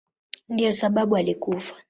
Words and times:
Ndiyo 0.49 0.71
sababu 0.71 1.15
alikufa. 1.17 1.73